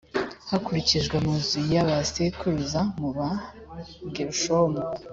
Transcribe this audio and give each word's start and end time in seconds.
hakurikijwe 0.49 1.13
amazu 1.21 1.57
ya 1.73 1.83
ba 1.87 1.97
sekuruza 2.13 2.79
mu 2.99 3.09
bagerushomu 3.17 4.79